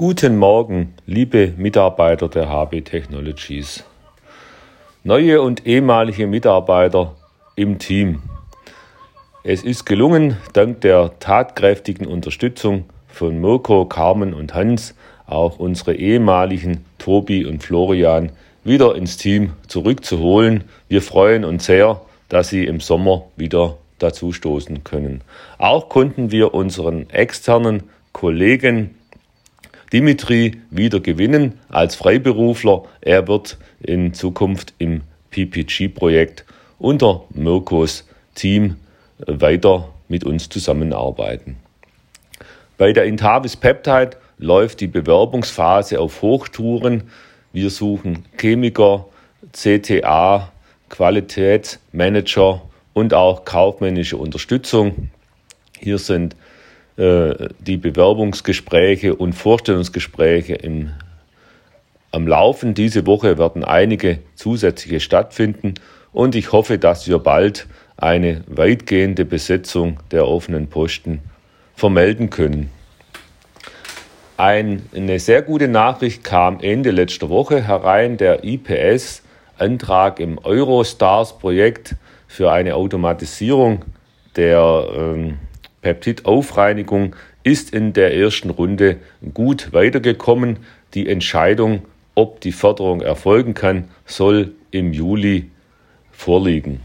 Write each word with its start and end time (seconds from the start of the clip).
Guten 0.00 0.36
Morgen, 0.36 0.94
liebe 1.06 1.54
Mitarbeiter 1.56 2.28
der 2.28 2.48
HB 2.48 2.82
Technologies. 2.82 3.82
Neue 5.02 5.42
und 5.42 5.66
ehemalige 5.66 6.28
Mitarbeiter 6.28 7.16
im 7.56 7.80
Team. 7.80 8.22
Es 9.42 9.64
ist 9.64 9.86
gelungen, 9.86 10.36
dank 10.52 10.82
der 10.82 11.18
tatkräftigen 11.18 12.06
Unterstützung 12.06 12.84
von 13.08 13.40
Mirko, 13.40 13.86
Carmen 13.86 14.34
und 14.34 14.54
Hans, 14.54 14.94
auch 15.26 15.58
unsere 15.58 15.96
ehemaligen 15.96 16.84
Tobi 16.98 17.44
und 17.44 17.64
Florian 17.64 18.30
wieder 18.62 18.94
ins 18.94 19.16
Team 19.16 19.54
zurückzuholen. 19.66 20.62
Wir 20.86 21.02
freuen 21.02 21.44
uns 21.44 21.64
sehr, 21.64 22.00
dass 22.28 22.50
sie 22.50 22.66
im 22.66 22.78
Sommer 22.78 23.24
wieder 23.36 23.76
dazu 23.98 24.32
stoßen 24.32 24.84
können. 24.84 25.22
Auch 25.58 25.88
konnten 25.88 26.30
wir 26.30 26.54
unseren 26.54 27.10
externen 27.10 27.82
Kollegen 28.12 28.94
Dimitri 29.92 30.60
wieder 30.70 31.00
gewinnen 31.00 31.58
als 31.68 31.94
Freiberufler. 31.94 32.84
Er 33.00 33.26
wird 33.26 33.56
in 33.80 34.12
Zukunft 34.12 34.74
im 34.78 35.02
PPG-Projekt 35.30 36.44
unter 36.78 37.24
Mirkos 37.30 38.06
Team 38.34 38.76
weiter 39.26 39.88
mit 40.08 40.24
uns 40.24 40.48
zusammenarbeiten. 40.48 41.56
Bei 42.76 42.92
der 42.92 43.04
Intavis 43.04 43.56
Peptide 43.56 44.10
läuft 44.38 44.80
die 44.80 44.86
Bewerbungsphase 44.86 45.98
auf 45.98 46.22
Hochtouren. 46.22 47.04
Wir 47.52 47.70
suchen 47.70 48.24
Chemiker, 48.38 49.06
CTA, 49.52 50.52
Qualitätsmanager 50.88 52.62
und 52.92 53.14
auch 53.14 53.44
kaufmännische 53.44 54.16
Unterstützung. 54.16 55.10
Hier 55.78 55.98
sind 55.98 56.34
äh, 56.34 56.36
die 56.98 57.76
Bewerbungsgespräche 57.76 59.14
und 59.14 59.32
Vorstellungsgespräche 59.32 60.54
im, 60.54 60.90
am 62.10 62.26
Laufen. 62.26 62.74
Diese 62.74 63.06
Woche 63.06 63.38
werden 63.38 63.62
einige 63.62 64.18
zusätzliche 64.34 64.98
stattfinden 64.98 65.74
und 66.12 66.34
ich 66.34 66.50
hoffe, 66.50 66.76
dass 66.76 67.06
wir 67.06 67.20
bald 67.20 67.68
eine 67.96 68.42
weitgehende 68.48 69.24
Besetzung 69.24 69.98
der 70.10 70.26
offenen 70.26 70.66
Posten 70.66 71.20
vermelden 71.76 72.30
können. 72.30 72.70
eine 74.36 75.20
sehr 75.20 75.42
gute 75.42 75.68
Nachricht 75.68 76.24
kam 76.24 76.58
Ende 76.60 76.90
letzter 76.90 77.28
Woche 77.28 77.62
herein. 77.62 78.16
Der 78.16 78.42
IPS-Antrag 78.42 80.18
im 80.18 80.38
Eurostars-Projekt 80.38 81.94
für 82.26 82.50
eine 82.50 82.74
Automatisierung 82.74 83.84
der 84.36 84.88
ähm, 84.96 85.38
Peptidaufreinigung 85.82 87.14
ist 87.42 87.72
in 87.72 87.92
der 87.92 88.16
ersten 88.16 88.50
Runde 88.50 88.96
gut 89.32 89.72
weitergekommen. 89.72 90.58
Die 90.94 91.08
Entscheidung, 91.08 91.82
ob 92.14 92.40
die 92.40 92.52
Förderung 92.52 93.00
erfolgen 93.00 93.54
kann, 93.54 93.88
soll 94.06 94.52
im 94.70 94.92
Juli 94.92 95.50
vorliegen. 96.10 96.80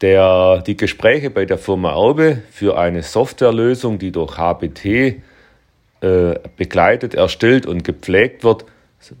Der, 0.00 0.62
die 0.66 0.76
Gespräche 0.76 1.28
bei 1.30 1.44
der 1.44 1.58
Firma 1.58 1.92
Erbe 1.92 2.42
für 2.50 2.78
eine 2.78 3.02
Softwarelösung, 3.02 3.98
die 3.98 4.12
durch 4.12 4.38
HBT 4.38 4.84
äh, 4.84 6.38
begleitet, 6.56 7.14
erstellt 7.14 7.66
und 7.66 7.82
gepflegt 7.82 8.44
wird, 8.44 8.64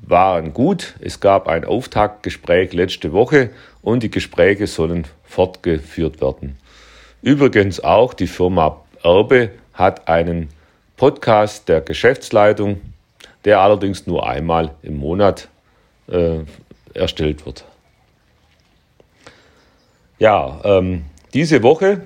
waren 0.02 0.54
gut. 0.54 0.94
Es 1.00 1.20
gab 1.20 1.48
ein 1.48 1.64
Auftaktgespräch 1.64 2.72
letzte 2.72 3.12
Woche 3.12 3.50
und 3.82 4.02
die 4.02 4.10
Gespräche 4.10 4.66
sollen 4.66 5.06
fortgeführt 5.24 6.20
werden. 6.20 6.56
Übrigens 7.22 7.80
auch 7.80 8.14
die 8.14 8.26
Firma 8.26 8.80
Erbe 9.02 9.50
hat 9.72 10.08
einen 10.08 10.48
Podcast 10.96 11.68
der 11.68 11.80
Geschäftsleitung, 11.80 12.80
der 13.44 13.60
allerdings 13.60 14.06
nur 14.06 14.28
einmal 14.28 14.72
im 14.82 14.96
Monat 14.96 15.48
äh, 16.08 16.40
erstellt 16.94 17.44
wird. 17.46 17.64
Ja, 20.18 20.60
ähm, 20.64 21.04
diese 21.34 21.62
Woche 21.62 22.02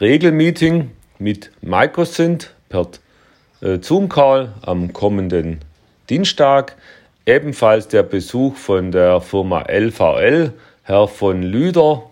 Regelmeeting 0.00 0.90
mit 1.18 1.50
Microsynth 1.62 2.54
per 2.68 2.88
äh, 3.60 3.78
Zoom-Call 3.80 4.52
am 4.62 4.92
kommenden 4.92 5.60
Dienstag. 6.10 6.76
Ebenfalls 7.26 7.88
der 7.88 8.02
Besuch 8.02 8.56
von 8.56 8.92
der 8.92 9.20
Firma 9.20 9.62
LVL, 9.62 10.52
Herr 10.82 11.08
von 11.08 11.42
Lüder, 11.42 12.02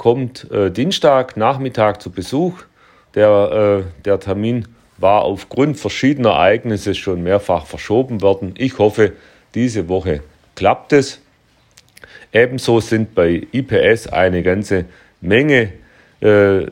kommt 0.00 0.50
äh, 0.50 0.70
Dienstag 0.70 1.36
Nachmittag 1.36 2.00
zu 2.00 2.10
Besuch. 2.10 2.62
Der, 3.14 3.82
äh, 3.84 4.02
der 4.06 4.18
Termin 4.18 4.66
war 4.96 5.24
aufgrund 5.24 5.78
verschiedener 5.78 6.30
Ereignisse 6.30 6.94
schon 6.94 7.22
mehrfach 7.22 7.66
verschoben 7.66 8.22
worden. 8.22 8.54
Ich 8.56 8.78
hoffe, 8.78 9.12
diese 9.54 9.90
Woche 9.90 10.22
klappt 10.54 10.94
es. 10.94 11.20
Ebenso 12.32 12.80
sind 12.80 13.14
bei 13.14 13.46
IPS 13.52 14.06
eine 14.06 14.42
ganze 14.42 14.86
Menge 15.20 15.74
äh, 16.20 16.62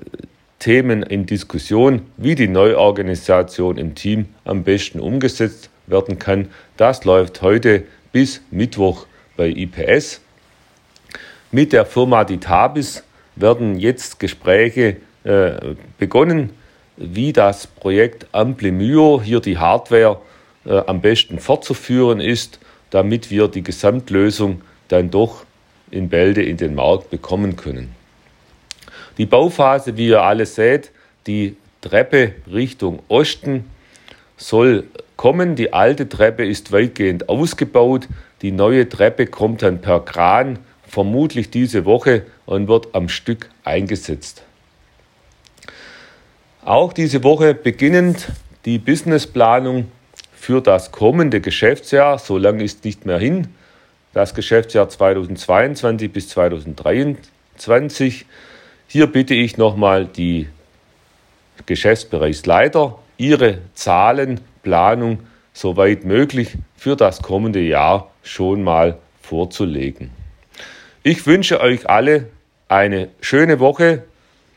Themen 0.58 1.02
in 1.02 1.26
Diskussion, 1.26 2.06
wie 2.16 2.34
die 2.34 2.48
Neuorganisation 2.48 3.76
im 3.76 3.94
Team 3.94 4.30
am 4.46 4.64
besten 4.64 5.00
umgesetzt 5.00 5.68
werden 5.86 6.18
kann. 6.18 6.48
Das 6.78 7.04
läuft 7.04 7.42
heute 7.42 7.84
bis 8.10 8.40
Mittwoch 8.50 9.04
bei 9.36 9.48
IPS. 9.50 10.22
Mit 11.52 11.74
der 11.74 11.84
Firma 11.84 12.24
Ditabis 12.24 13.04
werden 13.40 13.78
jetzt 13.78 14.20
Gespräche 14.20 14.96
äh, 15.24 15.74
begonnen, 15.98 16.50
wie 16.96 17.32
das 17.32 17.66
Projekt 17.66 18.26
Amplemyo, 18.32 19.20
hier 19.22 19.40
die 19.40 19.58
Hardware, 19.58 20.20
äh, 20.64 20.78
am 20.86 21.00
besten 21.00 21.38
fortzuführen 21.38 22.20
ist, 22.20 22.58
damit 22.90 23.30
wir 23.30 23.48
die 23.48 23.62
Gesamtlösung 23.62 24.62
dann 24.88 25.10
doch 25.10 25.44
in 25.90 26.08
Bälde 26.08 26.42
in 26.42 26.56
den 26.56 26.74
Markt 26.74 27.10
bekommen 27.10 27.56
können. 27.56 27.94
Die 29.16 29.26
Bauphase, 29.26 29.96
wie 29.96 30.08
ihr 30.08 30.22
alle 30.22 30.46
seht, 30.46 30.90
die 31.26 31.56
Treppe 31.80 32.34
Richtung 32.52 33.00
Osten 33.08 33.70
soll 34.36 34.84
kommen. 35.16 35.56
Die 35.56 35.72
alte 35.72 36.08
Treppe 36.08 36.46
ist 36.46 36.72
weitgehend 36.72 37.28
ausgebaut. 37.28 38.08
Die 38.42 38.52
neue 38.52 38.88
Treppe 38.88 39.26
kommt 39.26 39.62
dann 39.62 39.80
per 39.80 40.04
Kran 40.04 40.58
vermutlich 40.86 41.50
diese 41.50 41.84
Woche 41.84 42.22
und 42.48 42.66
wird 42.66 42.94
am 42.94 43.10
Stück 43.10 43.50
eingesetzt. 43.62 44.42
Auch 46.64 46.94
diese 46.94 47.22
Woche 47.22 47.52
beginnend 47.52 48.28
die 48.64 48.78
Businessplanung 48.78 49.92
für 50.32 50.62
das 50.62 50.90
kommende 50.90 51.42
Geschäftsjahr. 51.42 52.18
So 52.18 52.38
lange 52.38 52.64
ist 52.64 52.86
nicht 52.86 53.04
mehr 53.04 53.18
hin. 53.18 53.48
Das 54.14 54.34
Geschäftsjahr 54.34 54.88
2022 54.88 56.10
bis 56.10 56.30
2023. 56.30 58.24
Hier 58.86 59.06
bitte 59.08 59.34
ich 59.34 59.58
nochmal 59.58 60.06
die 60.06 60.48
Geschäftsbereichsleiter, 61.66 62.98
ihre 63.18 63.58
Zahlenplanung 63.74 65.20
soweit 65.52 66.04
möglich 66.04 66.56
für 66.76 66.96
das 66.96 67.20
kommende 67.20 67.60
Jahr 67.60 68.10
schon 68.22 68.62
mal 68.62 68.96
vorzulegen. 69.20 70.12
Ich 71.02 71.26
wünsche 71.26 71.60
euch 71.60 71.90
alle 71.90 72.28
eine 72.68 73.08
schöne 73.20 73.60
Woche, 73.60 74.04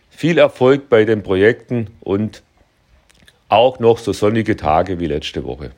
viel 0.10 0.38
Erfolg 0.38 0.90
bei 0.90 1.06
den 1.06 1.24
Projekten 1.24 1.88
und 2.02 2.44
auch 3.50 3.80
noch 3.80 3.98
so 3.98 4.14
sonnige 4.14 4.56
Tage 4.56 5.00
wie 5.00 5.08
letzte 5.08 5.44
Woche. 5.44 5.72